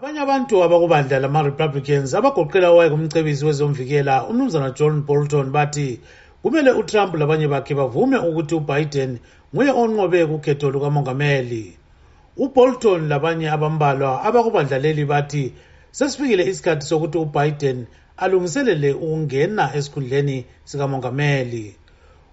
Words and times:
abanye 0.00 0.20
abantu 0.24 0.54
abakubandla 0.66 1.16
lama-republicans 1.20 2.10
abagoqela 2.18 2.68
owayekumcebisi 2.72 3.44
wezomvikela 3.44 4.14
umnumzana 4.30 4.70
john 4.78 4.94
bolton 5.08 5.52
bathi 5.52 6.00
kumele 6.42 6.70
utrump 6.80 7.12
labanye 7.20 7.46
bakhe 7.52 7.74
bavume 7.80 8.16
ukuthi 8.28 8.54
ubiden 8.60 9.18
nguye 9.52 9.70
onqobe 9.82 10.26
kukhetho 10.30 10.66
lukamongameli. 10.72 11.76
Ubolton 12.44 13.08
labanye 13.12 13.48
abambalwa 13.56 14.24
abakubandla 14.24 14.78
leli 14.78 15.04
bathi 15.04 15.52
sesifikile 15.92 16.48
isikhathi 16.50 16.86
sokuthi 16.86 17.18
ubiden 17.18 17.78
alungiselele 18.16 18.90
ukungena 19.04 19.64
esikhundleni 19.76 20.36
sikamongameli. 20.64 21.76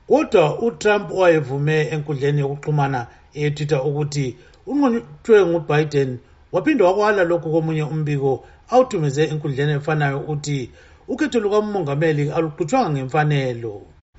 Kodwa 0.08 0.44
utrump 0.66 1.12
owayevume 1.12 1.78
enkundleni 1.94 2.40
yokuxhumana 2.44 3.00
eyetwitter 3.36 3.82
ukuthi 3.88 4.28
unqotshwe 4.70 5.38
ngubiden 5.50 6.10
waphinde 6.52 6.84
wakwala 6.84 7.24
lokhu 7.24 7.52
komunye 7.52 7.84
umbiko 7.84 8.44
awuthumeze 8.72 9.24
enkundleni 9.32 9.74
efanayo 9.80 10.20
ukuthi 10.20 10.70
ukhetho 11.08 11.40
lukamongameli 11.40 12.24
aluqhutshwanga 12.36 12.90
ngemfanelo. 12.92 13.74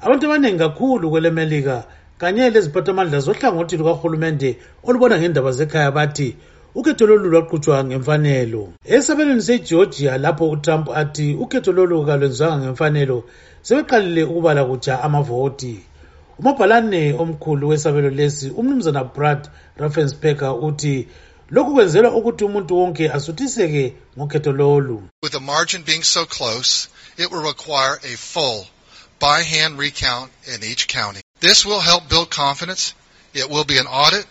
Abantu 0.04 0.26
abaningi 0.26 0.58
kakhulu 0.58 1.10
kwelemelika 1.10 1.76
kanye 2.18 2.50
leziphathamandla 2.50 3.18
zohlangothi 3.26 3.76
lukahulumende 3.76 4.50
olubona 4.86 5.18
ngendaba 5.18 5.50
zekhaya 5.52 5.90
bathi 5.90 6.28
ukhetho 6.74 7.06
lolu 7.06 7.28
lwaqhutshwa 7.30 7.84
ngemfanelo. 7.84 8.62
Esabelweni 8.84 9.42
segeorgia 9.42 10.18
lapho 10.18 10.50
utrump 10.50 10.86
athi 11.00 11.34
ukhetho 11.34 11.72
lolu 11.72 12.06
kalwenzwanga 12.06 12.64
ngemfanelo 12.64 13.18
sebeqalile 13.62 14.22
ukubala 14.24 14.64
kutsha 14.64 15.02
amavoti. 15.02 15.74
Umabhalane 16.38 17.14
omkhulu 17.22 17.68
wesabelo 17.68 18.10
lesi 18.10 18.50
umnumzana 18.50 19.04
brad 19.04 19.48
raffensperger 19.76 20.54
uthi 20.66 21.08
lokhu 21.50 21.74
kwenzelwa 21.74 22.14
ukuthi 22.14 22.44
umuntu 22.44 22.78
wonke 22.78 23.10
asuthiseke 23.12 23.94
ngokhetho 24.18 24.52
lolu. 24.52 25.02
With 25.22 25.32
the 25.32 25.40
margin 25.40 25.82
being 25.82 26.02
so 26.02 26.26
close 26.26 26.88
it 27.16 27.30
will 27.30 27.42
require 27.42 27.98
a 28.04 28.16
full 28.16 28.66
by 29.20 29.42
hand 29.42 29.78
recount 29.78 30.30
in 30.54 30.62
each 30.62 30.86
county. 30.88 31.20
This 31.40 31.66
will 31.66 31.80
help 31.80 32.08
build 32.08 32.30
confidence. 32.30 32.94
It 33.34 33.50
will 33.50 33.64
be 33.64 33.78
an 33.78 33.86
audit 33.86 34.26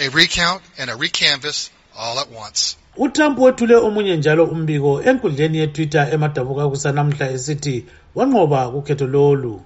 a 0.00 0.08
recount 0.08 0.62
and 0.78 0.90
a 0.90 0.94
recanvass 0.94 1.70
all 1.96 2.18
at 2.18 2.30
once. 2.30 2.76
Utrump 2.96 3.38
wethule 3.38 3.74
omunye 3.74 4.16
njalo 4.16 4.44
umbiko 4.44 5.02
enkundleni 5.02 5.58
yetwitter 5.58 6.14
emadabuka 6.14 6.68
kusanamuhla 6.68 7.30
esithi 7.30 7.86
wanqoba 8.14 8.70
kukhetho 8.70 9.06
lolu. 9.06 9.62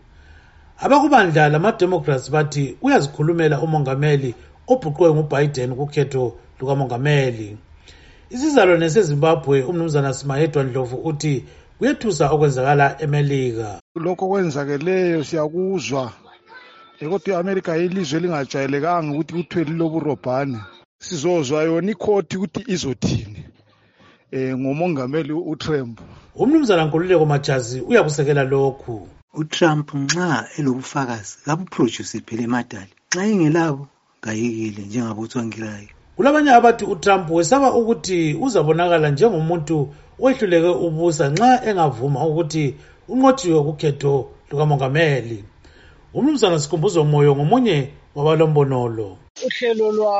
Abakubandla 0.78 1.48
lamademocrats 1.48 2.30
bathi 2.30 2.76
uyazikhulumela 2.82 3.60
umongameli 3.60 4.34
obhuqwe 4.68 5.10
ngubiden 5.14 5.74
kukhetho 5.76 6.38
lukamongameli. 6.60 7.56
Isizalwane 8.30 8.90
sezimbabwe 8.90 9.62
umnumzana 9.62 10.14
simayedwa 10.14 10.62
ndlovu 10.64 10.96
uthi 11.10 11.44
kuyethusa 11.78 12.24
okwenzakala 12.34 12.86
emelika. 13.04 13.68
Lokho 14.04 14.24
okwenzakeleyo 14.26 15.20
siyakuzwa 15.28 16.04
kodwa 17.10 17.28
i-amerika 17.34 17.76
yilizwe 17.76 18.16
elingajwayelekanga 18.18 19.12
ukuthi 19.12 19.32
kuthiwe 19.36 19.64
liloburobhane 19.68 20.58
sizozwa 21.04 21.62
yona 21.68 21.90
ikhoti 21.92 22.36
ukuthi 22.36 22.60
izothini 22.74 23.42
um 24.32 24.60
ngomongameli 24.60 25.32
utrump. 25.32 26.00
Umnumzana 26.34 26.84
nkululeko 26.84 27.24
majazi 27.32 27.78
uyakusekela 27.80 28.44
lokhu. 28.44 29.08
Utrump 29.40 29.86
nxa 29.94 30.48
elobufakazi 30.58 31.34
kabuproduce 31.44 32.18
phela 32.26 32.42
emadali 32.48 32.92
nxa 33.08 33.22
engelabo 33.30 33.84
kayekile 34.22 34.82
njengabotwankirayo 34.86 35.92
kulabanye 36.16 36.50
abathi 36.50 36.84
utrump 36.84 37.30
wesaba 37.30 37.68
ukuthi 37.78 38.34
uzabonakala 38.44 39.08
njengomuntu 39.10 39.76
owehluleke 40.20 40.70
ubusa 40.86 41.24
nxa 41.32 41.50
engavuma 41.68 42.20
ukuthi 42.28 42.64
unqotshiwe 43.12 43.60
kukhetho 43.66 44.12
lukamongameli. 44.50 45.38
Umnumzana 46.16 46.58
sikhumbuzo 46.58 47.04
moyo 47.04 47.36
ngomunye 47.36 47.76
wabalombonolo. 48.16 49.08
Uhlelo 49.46 49.86
lwa 49.96 50.16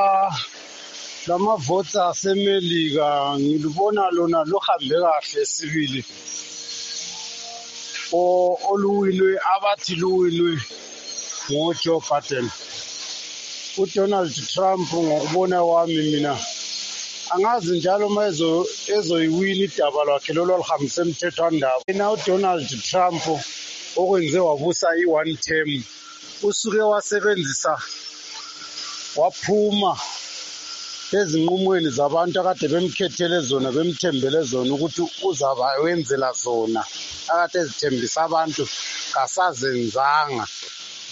lwamavoti 1.26 1.98
asemelika 2.08 3.06
ngilubona 3.40 4.02
lona 4.16 4.44
luhambe 4.50 4.96
kahle 5.02 5.42
sibili. 5.52 6.04
Oluwinwe 8.70 9.30
abathi 9.54 9.94
luwinwe 10.00 10.52
ngojoe 11.50 12.00
biden. 12.08 12.46
Udonald 13.82 14.34
trump 14.52 14.88
ngokubona 14.92 15.58
kwami 15.64 16.02
mina 16.10 16.34
angazi 17.34 17.76
njalo 17.76 18.06
uma 18.06 18.22
ezoyiwina 18.96 19.64
idaba 19.66 20.00
lwakhe 20.06 20.32
lolo 20.36 20.54
aluhambise 20.54 21.00
emthethwandaba. 21.02 21.82
Yena 21.88 22.12
udonald 22.14 22.68
trump 22.90 23.22
okwenze 24.00 24.38
wabusa 24.38 24.88
i-one 25.02 25.34
term 25.46 25.70
usuke 26.42 26.80
wasebenzisa 26.92 27.72
waphuma 29.18 29.92
ezinqumweni 31.18 31.90
zabantu 31.98 32.36
akade 32.40 32.66
bemkhethele 32.72 33.38
zona 33.48 33.68
bemthembele 33.76 34.40
zona 34.50 34.70
ukuthi 34.74 35.02
uzaba 35.28 35.66
wenzela 35.82 36.30
zona. 36.44 36.82
Akade 37.32 37.58
ezithembisa 37.62 38.20
abantu 38.28 38.62
kasazenzanga. 39.14 40.46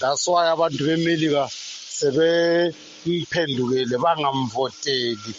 That's 0.01 0.27
why 0.29 0.47
abantu 0.55 0.81
bemelika 0.89 1.45
sebemphendukele 1.99 3.97
bangamvoteli 4.05 5.33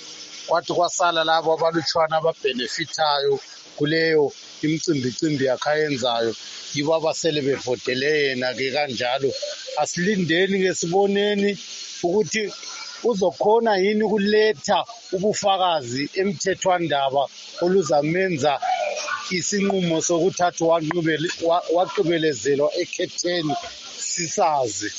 kwathi 0.48 0.72
kwasala 0.78 1.22
labo 1.30 1.50
abalutshwana 1.56 2.16
ababhenefithayo 2.18 3.34
kuleyo 3.78 4.26
imcimbicimbi 4.66 5.44
yakhe 5.50 5.70
ayenzayo 5.74 6.32
yibo 6.74 6.92
abasele 6.98 7.40
bevotele 7.48 8.08
yena-ke 8.26 8.68
kanjalo 8.76 9.30
asilindeni-ke 9.82 10.72
siboneni 10.80 11.52
ukuthi 12.06 12.44
uzokhona 13.10 13.72
yini 13.84 14.04
ukuletha 14.08 14.80
ubufakazi 15.16 16.04
emthethwandaba 16.22 17.24
oluzamenza 17.64 18.54
isinqumo 19.38 19.98
sokuthatha 20.08 20.64
waqibelezelwa 21.76 22.70
ekhetheni 22.82 23.56
sisazi. 24.12 24.90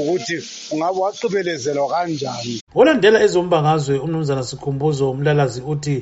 Ukuthi 0.00 0.36
ungabe 0.72 0.98
waqibelezelwa 1.04 1.88
kanjani 1.92 2.54
olandela 2.74 3.18
ezombangazwe 3.26 3.94
umnumzana 4.04 4.42
sikhumbuzo 4.42 5.10
umlalazi 5.10 5.60
uthi 5.72 5.96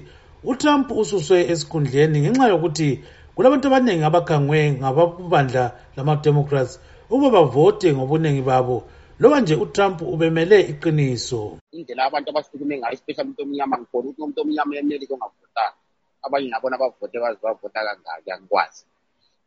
utrump 0.50 0.90
ususwe 1.00 1.38
esikhundleni 1.52 2.16
ngenxa 2.20 2.52
yokuthi 2.52 2.88
kulabantu 3.34 3.66
abaningi 3.68 4.04
abakhangwe 4.06 4.60
ngababandla 4.80 5.64
lamademocrats 5.96 6.72
ukuba 7.10 7.30
bavote 7.36 7.88
ngobuningi 7.94 8.42
babo 8.42 8.76
loba 9.20 9.40
nje 9.40 9.54
utrump 9.54 10.02
ubemele 10.02 10.60
iqiniso. 10.72 11.58
Indlela 11.72 12.04
abantu 12.04 12.30
abahlukume 12.30 12.78
ngayo 12.78 12.94
especially 12.94 13.24
umuntu 13.26 13.42
omnyama 13.42 13.76
ngikhona 13.78 14.06
ukuthi 14.08 14.20
umuntu 14.22 14.40
omnyama 14.42 14.72
emelika 14.80 15.14
ongavotanga 15.14 15.76
abanye 16.24 16.48
ngabona 16.48 16.80
bavote 16.82 17.16
baze 17.22 17.38
bavota 17.42 17.80
kangaki 17.86 18.30
angikwazi 18.30 18.82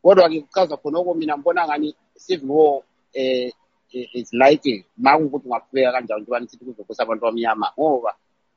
kodwa-ke 0.04 0.42
kuchaza 0.46 0.76
khona 0.78 1.00
oko 1.00 1.14
mina 1.14 1.38
ngibona 1.38 1.68
ngani 1.68 1.96
civil 2.26 2.52
war 2.52 2.82
um 3.16 3.63
is 3.94 4.34
likely 4.34 4.86
makungukuthi 4.98 5.44
kungukuthi 5.44 5.48
ungaqhubeka 5.48 5.92
kanjani 5.92 6.22
njengoba 6.22 6.48
sithi 6.50 6.66
kuzokusa 6.66 7.04
abantu 7.04 7.26
abamnyama 7.26 7.68
ngoba 7.80 8.16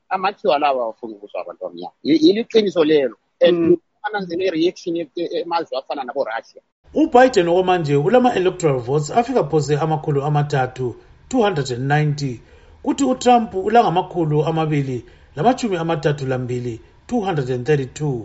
amathiwa 0.08 0.58
lawo 0.58 0.82
awafuni 0.82 1.14
ukuswa 1.14 1.40
abantu 1.40 1.64
abamnyama 1.64 1.94
yilo 2.02 2.40
iqiniso 2.40 2.84
lelo. 2.84 3.16
And 3.40 3.78
ananzela 4.02 4.44
i-reaction 4.44 4.96
emazwe 5.16 5.78
afana 5.78 6.04
nabo-russia. 6.04 6.62
Ubiden 6.94 7.48
okwamanje 7.48 7.96
ulama-electoral 7.96 8.78
votes 8.78 9.10
afika 9.10 9.44
phose 9.44 9.76
amakhulu 9.76 10.22
amathathu 10.24 10.96
290 11.30 12.38
kuthi 12.82 13.04
utrump 13.04 13.54
ulangamakhulu 13.54 14.44
amabili 14.44 15.04
lamachumi 15.36 15.76
amathathu 15.76 16.26
lambili 16.26 16.80
232 17.08 18.22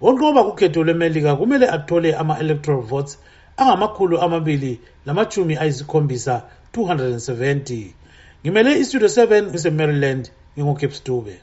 onqoba 0.00 0.44
kukhetho 0.44 0.84
lwemelika 0.84 1.36
kumele 1.36 1.66
athole 1.68 2.14
ama-electoral 2.14 2.80
votes 2.80 3.18
angamakhulu 3.60 4.20
amabili 4.20 4.80
lamachumi 5.06 5.54
ayisikhombisa 5.56 6.34
270 6.72 7.86
ngimele 8.42 8.70
istudio 8.82 9.08
7 9.08 9.42
ngisemaryland 9.50 10.24
ngingokepstube 10.54 11.34